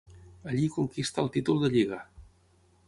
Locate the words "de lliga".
1.65-2.03